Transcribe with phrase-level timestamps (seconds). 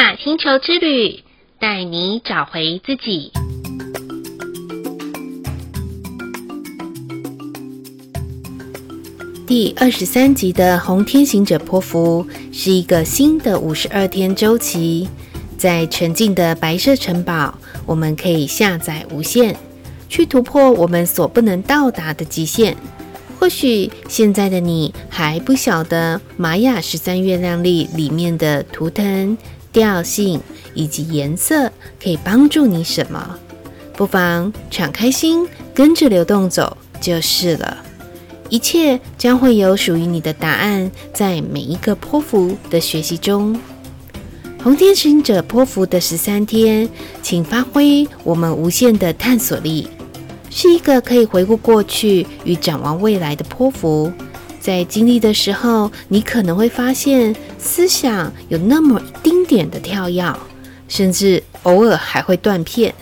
[0.00, 1.22] 雅星球之旅，
[1.58, 3.30] 带你找回自己。
[9.46, 15.06] 第二十三集的红天行者波符是一个新的五十二天周期，
[15.58, 19.54] 在纯净的白色城堡，我们可以下载无限，
[20.08, 22.74] 去突破我们所不能到达的极限。
[23.38, 29.36] 或许现在的你还不晓得玛雅十三月亮历里面的图腾、
[29.72, 30.40] 调性
[30.74, 31.70] 以及颜色
[32.02, 33.38] 可以帮助你什么，
[33.94, 37.78] 不妨敞开心，跟着流动走就是了。
[38.48, 43.58] 一切将会有属于你的答案，在每一个波符的学习中。
[44.62, 46.88] 红天行者波符的十三天，
[47.22, 49.88] 请发挥我们无限的探索力。
[50.50, 54.12] 是一个可以回顾过去与展望未来的波符，
[54.58, 60.34] 在经历的时候，你可能会发现思想有那么一丁点的跳跃，
[60.88, 62.94] 甚至偶尔还会断片。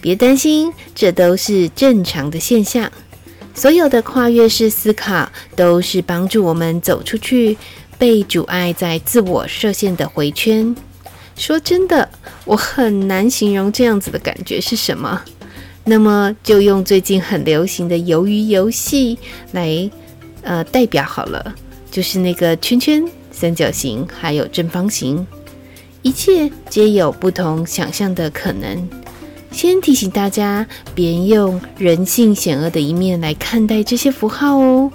[0.00, 2.90] 别担心，这都是正常的现象。
[3.54, 7.56] 所有的跨越式思考都是帮助我们走出去
[7.98, 10.74] 被阻碍在自我设限的回圈。
[11.36, 12.08] 说真的，
[12.44, 15.22] 我很难形容这样子的感觉是什么。
[15.84, 19.18] 那么就用最近很流行的鱿鱼游戏
[19.52, 19.90] 来
[20.42, 21.54] 呃代表好了，
[21.90, 23.04] 就是那个圈圈、
[23.42, 25.26] 三角形还有正方形，
[26.02, 28.88] 一切皆有不同想象的可能。
[29.50, 34.92] 先提醒大家，别用人性险恶的一面来看待这些符号哦，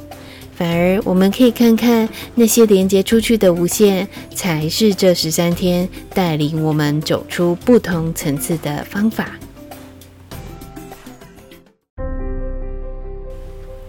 [0.55, 9.31] 反而我们可以看看那些连接出去的无限，才是这十三天带领我们走出不同层次的方法。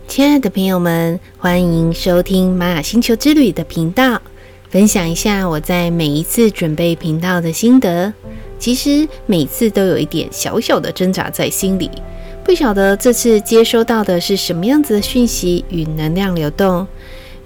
[0.09, 4.20] 亲爱的朋友们，欢迎收听玛雅星球之旅的频道，
[4.70, 8.12] 分享一下我在每一次准备频道的心得。
[8.59, 11.91] 其实每次都有一点小小的挣扎在心里，
[12.44, 16.87] 不晓得这次接收到的是什么样子的讯息与能量流动。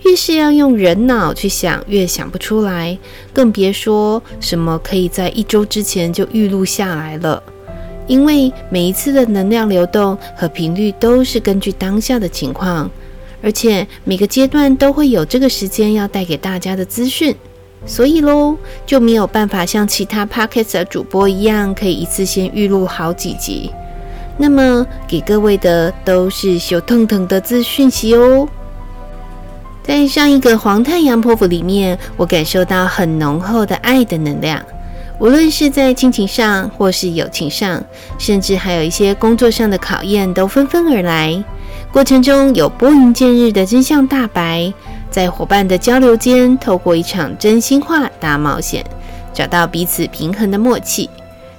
[0.04, 2.98] 越是要用人脑去想，越想不出来，
[3.32, 7.41] 更别说什么可以在一周之前就预录下来了。
[8.08, 12.91] 因为每一次的能量流动和频率都是根据当下的情况，
[13.42, 17.34] 而且每个阶段都会有这个时间要带给大家的资讯，
[17.84, 23.70] 所以喽就没有办法像其他 Podcast 主播一样，可以一次先预录好几集。
[24.38, 28.48] 那么给各位的都是小腾腾的资讯息哦。
[29.82, 34.64] 在上一个黄太阳波符里面，我感受到很浓厚的爱的能量。
[35.19, 37.84] 无论是在亲情上，或是友情上，
[38.19, 41.42] 甚至还有一些工作上的考验，都纷纷而来。
[41.92, 44.72] 过程中有拨云见日的真相大白，
[45.10, 48.82] 在伙伴的交流间，透过一场真心话大冒险，
[49.34, 51.10] 找到彼此平衡的默契。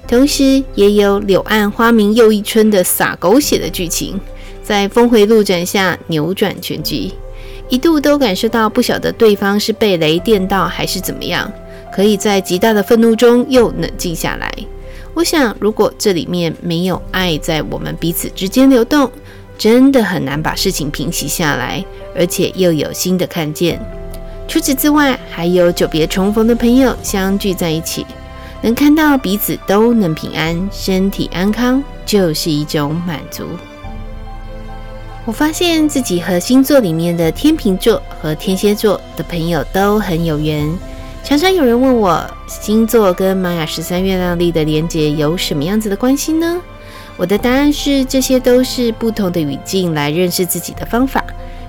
[0.08, 4.20] 同时，也有柳暗花明又一村的洒狗血的剧情，
[4.60, 7.12] 在峰回路转下扭转全局。
[7.68, 11.50] 一度都感受到不晓得对方是被雷电到，还是怎么样。
[11.92, 14.52] 可以在极大的愤怒中又冷静下来。
[15.14, 19.08] 我想，如果这里面没有爱在我们彼此之间流动，
[19.56, 21.84] 真的很难把事情平息下来，
[22.16, 23.80] 而且又有新的看见。
[24.46, 28.04] 除此之外，还有久别重逢的朋友相聚在一起，
[28.60, 33.44] 能看到彼此都能平安、身体安康，就是一种满足。
[35.24, 40.68] 我发现自己和星座里面的天秤座和天蝎座的朋友都很有缘。
[41.22, 46.60] 常常有人问我，星座跟玛雅十三月亮历的连结有什么样子的关系呢？
[47.16, 51.24] 我的答案是，这些都是不同的语境来认识自己的方法，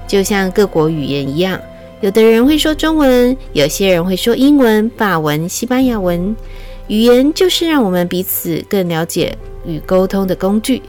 [0.07, 1.59] 就像各国语言一样，
[2.01, 6.35] 有的人会说中文，有些人会说英文、法文、西班牙文。
[6.87, 9.35] 语言就是让我们彼此更了解
[9.65, 10.81] 与沟通的工具。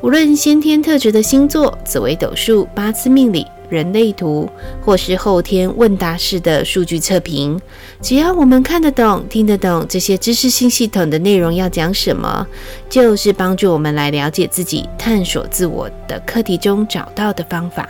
[0.00, 3.46] 无论先天特质的星座、紫微斗数、八字命理。
[3.72, 4.46] 人类图，
[4.84, 7.58] 或是后天问答式的数据测评，
[8.02, 12.46] 只要我们看得懂、听得懂这些知识性系统的内容要讲什么，
[12.90, 17.88] 就是帮助我们来了解自己、探索自我的课题中找到的方法。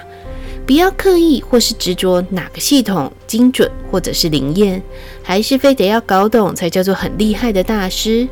[0.64, 4.80] 不要刻意或是执着哪个系统精准或者是灵验，
[5.20, 8.28] 还是非得要搞懂才叫做很厉害的大师。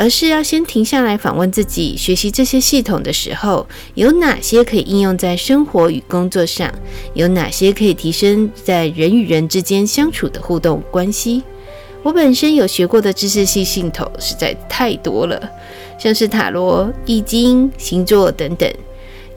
[0.00, 6.72] 而是要先停下来访问自己：学习这些系统的时候，有哪些可以应用在生活与工作上？
[7.12, 11.42] 有哪些可以提升在人与人之间相处的互动关系？
[12.02, 15.38] 我本身有学过的知识系系统实在太多了，
[15.98, 18.72] 像是塔罗、易经、星座等等。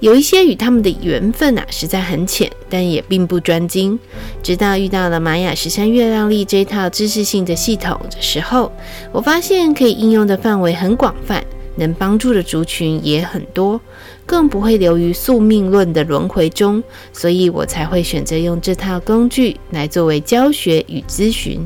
[0.04, 3.98] 有一些与他们的缘分啊，实在很浅，但也并不专精。
[4.44, 8.70] 直到遇到了玛雅十三月亮历这套知识性的系统的时候，
[9.14, 11.42] 我发现可以应用的范围很广泛，
[11.78, 13.80] 能帮助的族群也很多，
[14.26, 16.84] 更不会流于宿命论的轮回中，
[17.14, 21.66] 所以我才会选择用这套工具来作为教学与咨询。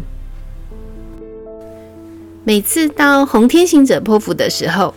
[2.43, 4.93] 每次到红天行者破釜的时候，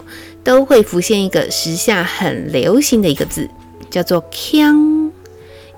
[0.51, 3.49] 都会浮现一个时下很流行的一个字，
[3.89, 5.09] 叫做“锵”。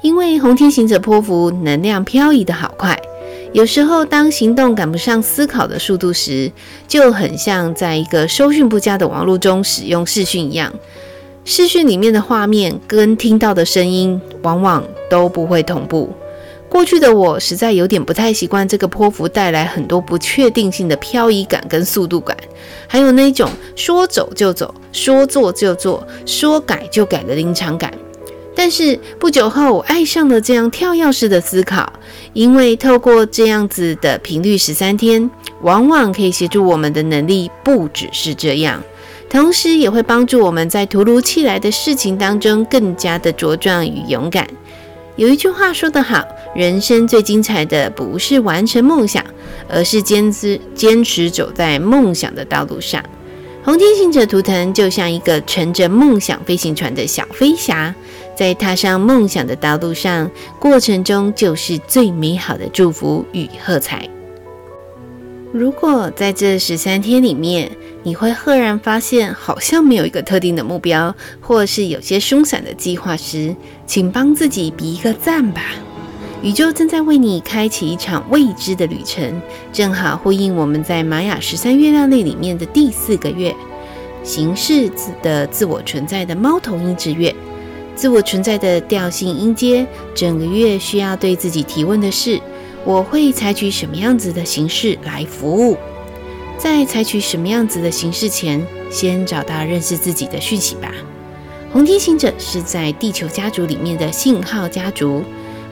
[0.00, 2.98] 因为红天行者波符能量漂移的好快，
[3.52, 6.50] 有时候当行动赶不上思考的速度时，
[6.88, 10.72] 就很像在一个收讯不佳的网络中使用视讯一样，
[11.44, 16.10] 视讯里面的画面跟听到的声音往往都不会同步。
[16.72, 22.34] 过去的我实在有点不太习惯这个波幅带来很多不确定性的漂移感跟速度感，
[22.88, 27.92] 还有那种说走就走、说做就做、说改就改的临场感。
[28.54, 31.92] 但是不久后，我爱上了这样跳跃式的思考，
[32.32, 35.30] 因为透过这样子的频率十三天，
[35.60, 38.82] 往往可以协助我们的能力不只是这样，
[39.28, 44.48] 同时也会帮助我们在突如其来的事情当中更加的茁壮与勇敢。
[45.16, 49.22] 有一句话说得好，人生最精彩的不是完成梦想，
[49.68, 53.02] 而是坚持坚持走在梦想的道路上。
[53.62, 57.94] 红天行者图腾就像一个乘着梦想飞行船的小飞侠，
[58.34, 60.28] 在踏上梦想的道路上，
[60.58, 64.08] 过程中就是最美好的祝福与喝彩。
[65.52, 67.70] 如果在这十三天里面，
[68.02, 73.54] 你会赫然发现好像没有一个特定的目标，或是有些松散的计划时，
[73.86, 75.62] 请帮自己比一个赞吧。
[76.42, 79.42] 宇宙正在为你开启一场未知的旅程，
[79.74, 83.54] 正好呼应我们在玛雅十三月亮历里面的第四个月，
[84.24, 87.32] 形式自的自我存在的猫头鹰之月，
[87.94, 92.40] 自我存在的调性音阶，整个月需要对自己提问的是。
[92.84, 95.76] 我会采取什么样子的形式来服务？
[96.58, 100.92] 在采取什么样子的形式前，先找到认识自己的讯息吧。
[101.72, 105.22] 红天行者是在地球家族里面的信号家族，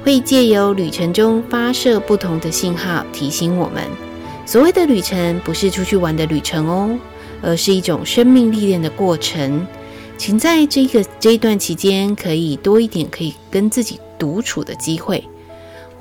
[0.03, 3.83] 会借由旅程中发射不同的信号，提醒我们。
[4.47, 6.99] 所谓的旅程，不是出去玩的旅程哦，
[7.43, 9.67] 而是一种生命历练的过程。
[10.17, 15.23] 请在这个这一段期间，可以多一点可以跟自己独处的机会。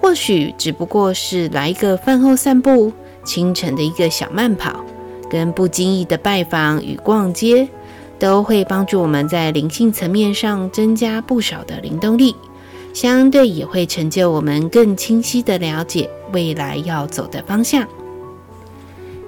[0.01, 2.91] 或许只不过是来一个饭后散步，
[3.23, 4.83] 清晨的一个小慢跑，
[5.29, 7.67] 跟不经意的拜访与逛街，
[8.17, 12.35] 都会帮助我们在灵性层面上增加不少的灵动力，
[12.93, 17.87] 相对也会成就我们更清晰的了解未来要走的方向。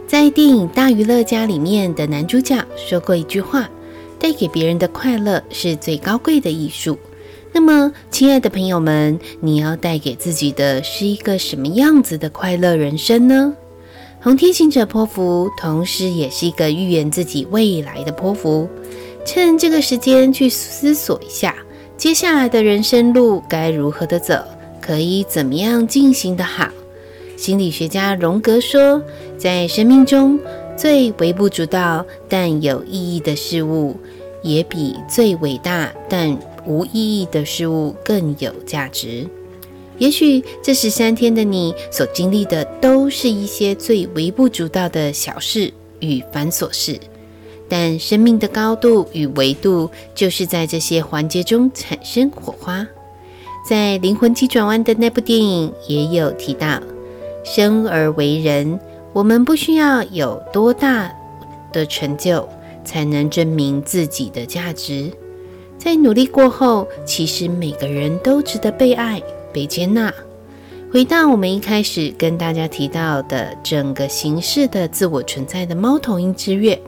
[0.08, 3.70] 在电影《大娱乐家》里面的男主角说过一句话
[4.20, 6.98] ：“带给别人的快乐是最高贵的艺术。”
[7.54, 13.54] 那么，亲爱的朋友们，你要带给自己的是一个什么样子的快乐人生呢？
[14.22, 18.70] 红天行者波符，同时也是一个预言自己未来的波符。
[19.26, 21.56] 趁这个时间去思索一下，
[21.98, 24.36] 接下来的人生路该如何的走，
[24.80, 26.70] 可以怎么样进行的好。
[27.36, 29.02] 心理学家荣格说，
[29.38, 30.40] 在生命中
[30.78, 33.96] 最微不足道但有意义的事物，
[34.42, 39.28] 也比最伟大但无意义的事物更有价值。
[39.98, 47.00] 也许这十三天的你所经历的，都是一些最微不足道的小事与繁琐事，
[47.70, 52.88] 但生命的高度与维度，就是在这些环节中产生火花。
[53.64, 56.82] 在《灵魂急转弯》的那部电影也有提到，
[57.44, 58.80] 生而为人，
[59.14, 61.14] 我们不需要有多大
[61.72, 62.50] 的成就，
[62.84, 65.12] 才能证明自己的价值。
[65.84, 69.20] 在努力过后，其实每个人都值得被爱、
[69.52, 70.14] 被接纳。
[70.94, 76.80] 回到我们一开始跟大家提到的整个形式的自我存在的猫头鹰之月，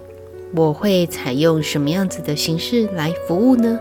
[0.54, 3.80] 我会采用什么样子的形式来服务呢？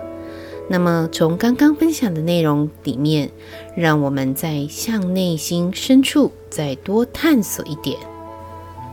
[0.67, 3.29] 那么从刚刚分享的内容里面，
[3.77, 7.99] 让我们再向内心深处再多探索一点。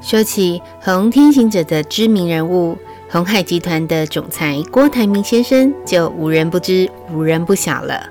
[0.01, 2.77] 说起红天行者的知名人物。
[3.11, 8.07] 鸿海集团的总裁郭台铭先生就无人不知、无人不晓了。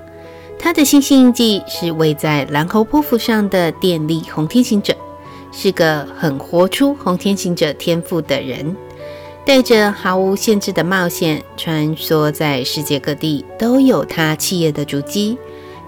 [0.59, 4.93] 他的星星印记是位在蓝猴波符上的电力红天行者，
[5.53, 8.75] 是个很活出红天行者天赋的人，
[9.45, 15.37] 带着毫无限制的冒险，穿梭在世界各地，都有他企业的足迹。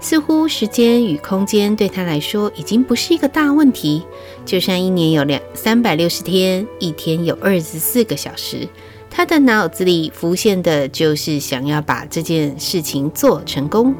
[0.00, 4.02] 似乎时间与空间对他来说已经不是一个大问题，
[4.46, 8.66] 就像一年有两三百六十天，一天有二十四个小时。
[9.14, 13.94] 他的脑子里浮现的就是想要把这件事情做成功，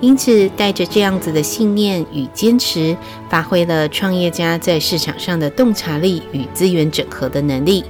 [0.00, 2.96] 因此带着这样子的信念与坚持，
[3.28, 7.84] 发挥了创业家在市场上的洞察力与资源整合的能力。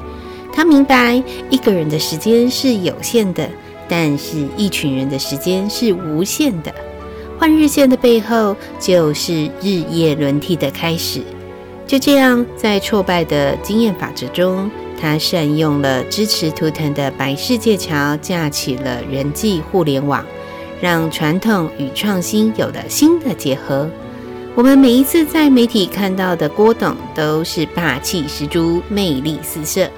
[0.52, 3.48] 他明白一个人的时间是有限的，
[3.88, 6.74] 但是一群人的时间是无限的。
[7.38, 11.22] 换日线的背后，就是日夜轮替的开始。
[11.86, 14.70] 就这样，在挫败的经验法则中，
[15.00, 20.24] 他善用了支持图腾的白世界桥，架起了人际互联网，
[20.80, 23.88] 让传统与创新有了新的结合。
[24.54, 29.90] 我们每一次在媒体看到的郭董，都是霸气十足、魅力四射。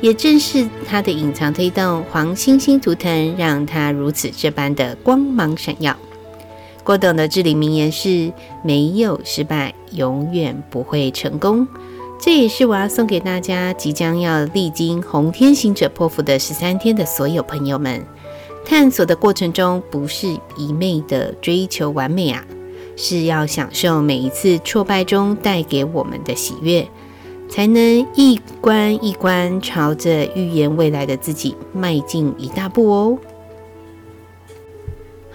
[0.00, 5.96] 也正是他的隐藏推动黄星星图腾，让他如此这般的光芒闪耀。
[6.82, 8.30] 郭董的至理名言是
[8.62, 11.66] ：“没有失败，永远不会成功。”
[12.20, 18.02] 这也是我要送给大家即将要历经红天行者波符的十三天的所有朋友们。
[18.64, 22.42] 探索的过程中，不是一味的追求完美啊，
[22.96, 26.88] 是要享受每一次挫败中带给我们的喜悦，
[27.50, 33.18] 才能一关一关朝着预言未来的自己迈进一大步哦。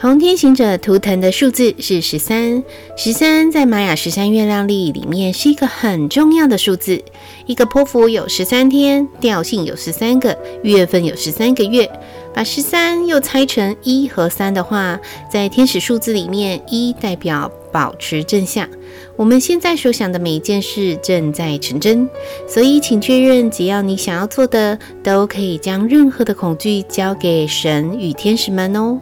[0.02, 2.64] 红天行者图腾的数字是十三，
[2.96, 7.04] 十三在玛雅十三月亮历里面是一个很重要的数字。
[7.46, 11.92] 一个波符有十三天，调性有十三个，月份有十三个月。
[12.34, 14.98] 把十三又拆成一和三的话，
[15.30, 18.70] 在天使数字里面，一代表保持正向。
[19.18, 22.10] 我们现在所想的每一件事正在成真，
[22.48, 28.98] 所以请确认，只要你想要做的，都可以将任何的恐惧交给神与天使们哦。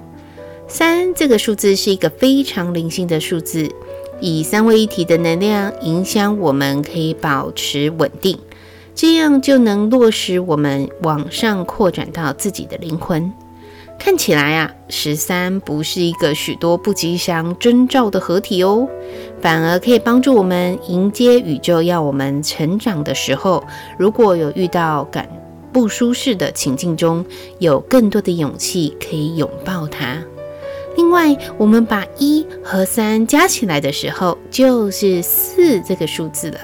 [0.70, 3.70] 三这个数字是一个非常灵性的数字，
[4.20, 8.38] 以三位一体的能量影响我们，可以保持稳定，
[8.94, 13.32] 这样就能落实我们往上扩展到自己的灵魂。
[13.98, 18.88] 看起来啊，十三不是一个许多不吉祥征兆的合体哦，
[19.42, 23.64] 反而可以帮助我们迎接宇宙要我们成长的时候，
[23.98, 25.28] 如果有遇到感
[25.72, 27.26] 不舒适的情境中，
[27.58, 30.22] 有更多的勇气可以拥抱它。
[30.98, 36.60] 另外，我们把一和三加起来的时候，就是四这个数字了。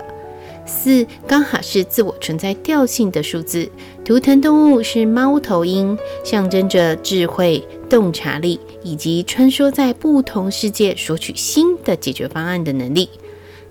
[0.65, 3.69] 四刚好是自我存在调性的数字，
[4.03, 13.09] 图腾动物是猫头鹰，象征着智慧、洞察力以及穿梭在不同世界索取新的解决方案的能力。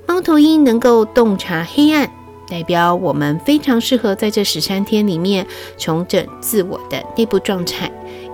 [0.06, 2.08] 猫头鹰能够洞察黑暗，
[2.48, 5.46] 代表我们非常适合在这十三天里面
[5.78, 7.90] 重整自我的内部状态。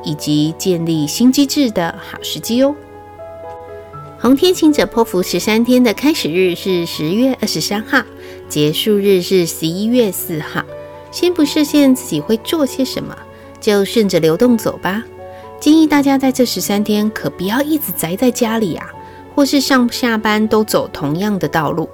[0.08, 2.74] 以及建立新机制的好时机哦。
[4.18, 8.02] 红天行者波符十三天的开始日是十月二十三号，
[8.48, 10.64] 结束日是十一月四号。
[11.10, 13.16] 先不设限自己会做些什么，
[13.60, 15.04] 就顺着流动走吧。
[15.60, 18.86] 建议大家在这十三天可不要一直宅在家里啊，
[19.34, 21.88] 或是上下班都走同样的道路，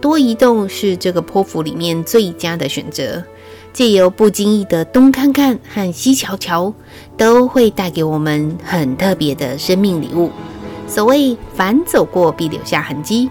[0.00, 3.22] 多移动是这个波符里面最佳的选择。
[3.72, 6.72] 借由不经意的东看看和西瞧瞧，
[7.16, 10.30] 都会带给我们很特别的生命礼物。
[10.86, 13.30] 所谓凡走过必留下痕迹，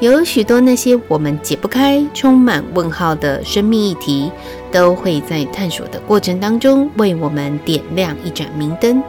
[0.00, 4.30] 有许多那些我们解不开、充满问号的生命议题，
[4.70, 9.02] 都会在探索的过程当中为我们点亮一盏明灯。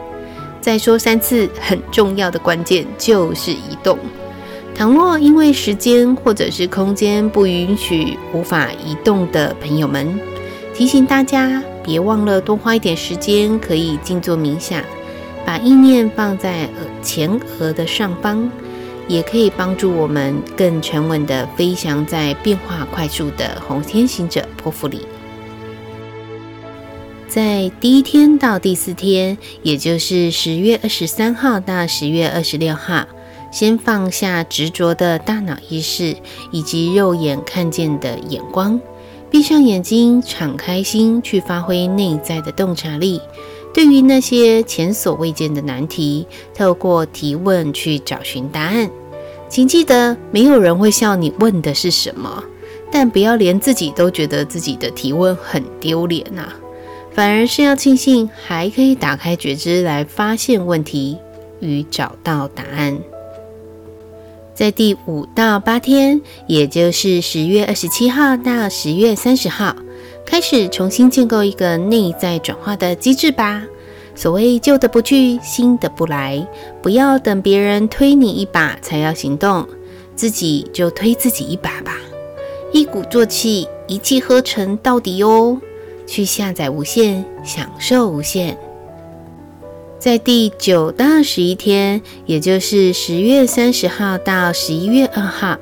[0.60, 3.98] 再说三次，很重要的关键就是移动。
[4.74, 10.18] 倘若因为时间或者是空间不允许，无法移动的朋友们，
[10.74, 14.82] 提醒大家，别忘了多花一点时间，可以静坐冥想，
[15.44, 18.50] 把意念放在额前额的上方，
[19.06, 25.06] 也可以帮助我们更沉稳地飞翔在变化快速的红天行者波符里。
[27.28, 33.06] 在第一天到第四天，也就是十月二十三号到十月二十六号，
[33.50, 36.16] 先放下执着的大脑意识
[36.50, 38.80] 以及肉眼看见的眼光。
[39.32, 43.18] 闭上眼睛，敞开心，去发挥内在的洞察力。
[43.72, 48.90] 对于那些前所未见的难题，透过提问去找寻答案。
[49.48, 52.44] 请记得，没有人会笑你问的是什么，
[52.90, 56.52] 但不要连自己都觉得自己的提问很丢脸呐，
[57.12, 61.16] 反而是要庆幸还可以打开觉知来发现问题
[61.60, 62.98] 与找到答案。
[64.54, 69.74] 在第五到八天，也就是十月二十七号到十月三十号，
[70.26, 73.62] 开始重新建构一个内在转化的机制吧。
[74.14, 76.46] 所谓旧的不去，新的不来，
[76.82, 79.66] 不要等别人推你一把才要行动，
[80.14, 81.96] 自己就推自己一把吧。
[82.72, 85.58] 一鼓作气，一气呵成到底哦。
[86.06, 88.58] 去下载无限，享受无限。
[90.02, 95.56] 在第九到十一天，也就是十月三十号到十一月二号，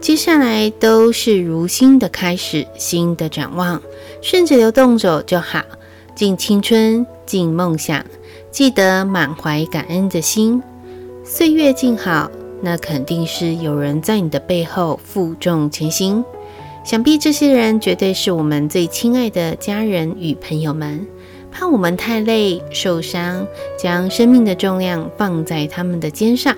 [0.00, 3.82] 接下来都是如新的开始，新的展望，
[4.20, 5.62] 顺着流动走就好。
[6.14, 8.06] 尽青春，尽梦想，
[8.52, 10.62] 记得满怀感恩的心。
[11.24, 16.24] 岁月静好，那肯定是有人在你的背后负重前行。
[16.84, 21.04] 想必这些人绝对是我们最亲爱的家人与朋友们。
[21.52, 23.46] 怕我们太累受伤，
[23.78, 26.56] 将生命的重量放在他们的肩上，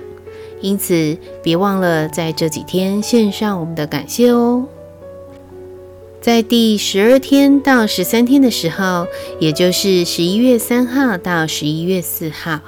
[0.61, 4.65] 因此别忘了在这几天献上我们的感谢哦。
[6.21, 9.05] 在第十二天到十三天的时候，
[9.39, 12.61] 也就是十一月三号到十一月四号，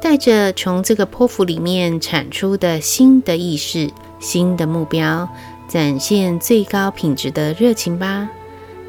[0.00, 5.28] 带着从这个剖腹里面产出的新的意识、新的目标，
[5.68, 8.30] 展现最高品质的热情吧。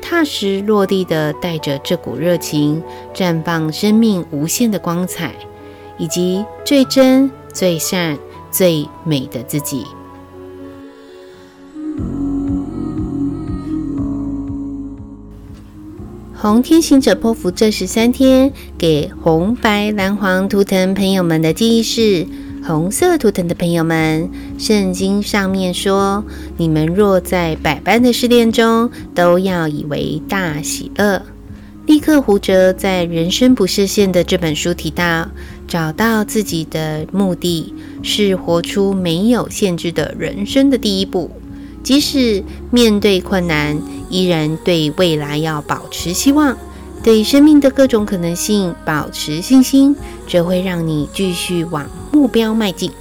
[0.01, 2.82] 踏实落地的带着这股热情，
[3.13, 5.36] 绽放生命无限的光彩，
[5.98, 8.18] 以及最真、最善、
[8.50, 9.84] 最美的自己。
[16.36, 22.25] 红天行者波符这十三天，给红、白、蓝、黄图腾朋友们的记忆是。
[22.65, 26.23] 红色图腾的朋友们，圣经上面说
[26.57, 31.21] ：“你们若在百般的试炼中，都要以为大喜乐。”
[31.87, 35.29] 立刻胡哲在《人生不设限》的这本书提到，
[35.65, 37.73] 找到自己的目的
[38.03, 41.31] 是活出没有限制的人生的第一步。
[41.83, 46.57] 即使面对困难，依然对未来要保持希望。
[47.07, 49.95] 对生命的各种可能性保持信心，
[50.27, 52.91] 这会让你继续往目标迈进。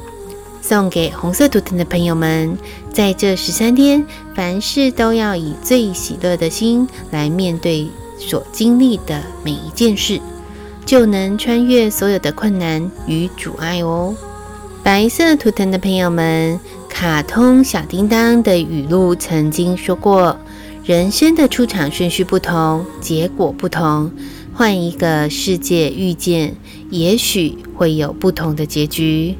[0.62, 2.56] 送给红色图腾的朋友们，
[2.92, 10.20] 在这十三天，凡事都要以最喜乐的心来面对所经历的每一件事，
[10.84, 14.14] 就能穿越所有的困难与阻碍哦。
[14.84, 20.38] 白色图腾的朋友们，卡通小叮当的语录曾经说过。
[20.86, 24.12] 人生的出场顺序不同，结果不同。
[24.54, 26.54] 换一个世界遇见，
[26.90, 29.34] 也许会有不同的结局。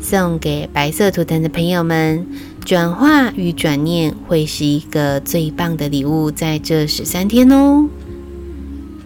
[0.00, 2.26] 送给白色图腾的朋友们，
[2.64, 7.86] 转化与转念会是一个最棒的礼物，在这十三天哦。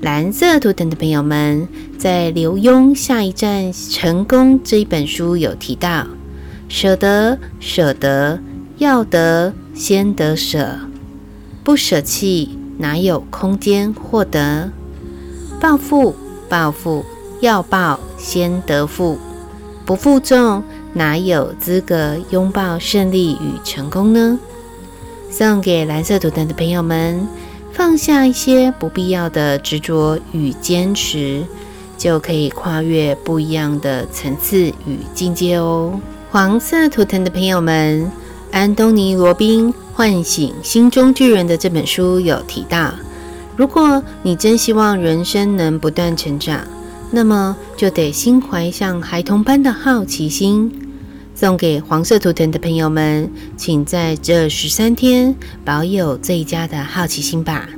[0.01, 1.67] 蓝色图腾的朋友们，
[1.99, 6.07] 在刘墉《下一站成功》这一本书有提到：
[6.69, 8.39] 舍得，舍得，
[8.79, 10.79] 要得，先得舍。
[11.63, 14.71] 不舍弃，哪有空间获得？
[15.61, 16.17] 报复，
[16.49, 17.05] 报复，
[17.41, 19.19] 要报先得负。
[19.85, 20.63] 不负重，
[20.95, 24.39] 哪有资格拥抱胜利与成功呢？
[25.31, 27.29] 送给蓝色图腾的朋友们，
[27.73, 31.45] 放下一些不必要的执着与坚持，
[31.99, 36.01] 就可以跨越不一样的层次与境界哦。
[36.31, 38.11] 黄色图腾的朋友们，
[38.53, 39.73] 安东尼·罗宾。
[39.93, 42.95] 唤醒心中巨人的这本书有提到，
[43.55, 46.67] 如果你真希望人生能不断成长，
[47.11, 50.73] 那么就得心怀像孩童般的好奇心。
[51.35, 55.37] 送给黄色图腾的朋友们，请在这十三天
[55.67, 57.69] 保有最佳的好奇心吧。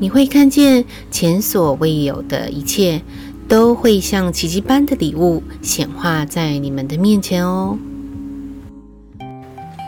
[0.00, 3.02] 你会看见前所未有的一切，
[3.46, 7.78] 都会像奇迹般的礼物显化在你们的面前哦。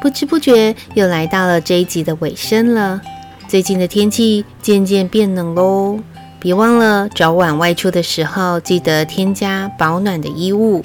[0.05, 3.01] 不知不觉又来到了这一集的尾声了。
[3.49, 5.99] 最近的天气渐渐变冷喽，
[6.38, 10.85] 别忘了早晚外出的时候记得添加保暖的衣物。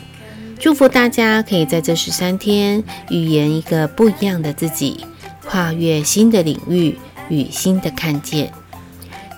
[0.57, 5.05] 祝福大家可以在这十三天预言一个不一样的自己，
[5.45, 8.49] 跨越新的领域与新的看见。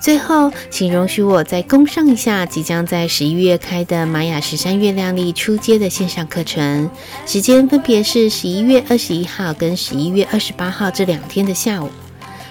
[0.01, 6.89] 最后，请容许我再工商一下即将在十一月开的玛雅十三月亮历初阶的线上课程，
[7.27, 11.87] 时间分别是十一月二十一号跟十一月二十八号这两天的下午。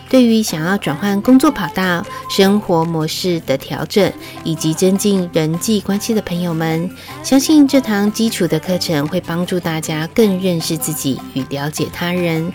[0.09, 4.13] 对于想要转换工作跑道、生活模式的调整
[4.45, 6.89] 以及增进人际关系的朋友们，
[7.25, 12.53] 相信这堂基础的课程会帮助大家更认识自己与了解他人。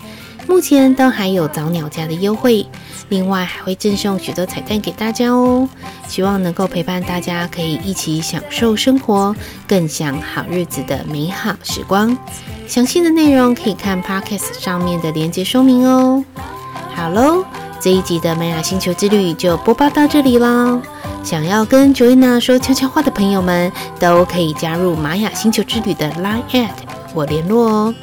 [0.48, 2.66] 目前都还有早鸟价的优惠，
[3.10, 5.68] 另外还会赠送许多彩蛋给大家哦。
[6.08, 9.36] 希望能够陪伴大家，可以一起享受生活，
[9.68, 12.16] 更享好日子的美好时光。
[12.68, 16.24] 详细的内容可以看 Podcast 上面的连接说明哦。
[16.94, 17.44] 好喽，
[17.80, 20.82] 这一集的玛雅星球之旅就播报到这里啦。
[21.24, 26.70] 想要跟 Joanna 说悄悄话的朋友们，都可以加入玛雅星球之旅的 Line@
[27.14, 27.96] 我联络哦。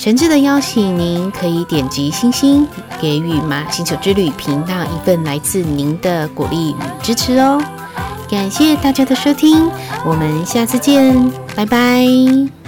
[0.00, 2.66] 诚挚的邀请您可以点击星星，
[2.98, 7.62] 给予《马星球之旅》频道一份来自您的鼓励与支持哦。
[8.30, 9.70] 感谢大家的收听，
[10.06, 12.59] 我们下次见，拜拜。